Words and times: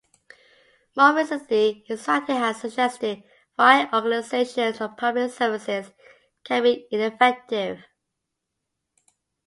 More 0.97 1.15
recently, 1.15 1.83
his 1.85 2.07
writing 2.07 2.37
has 2.37 2.59
suggested 2.59 3.21
why 3.53 3.87
organisations 3.93 4.81
and 4.81 4.97
public 4.97 5.31
services 5.31 5.93
can 6.43 6.63
be 6.63 6.87
ineffective. 6.89 7.83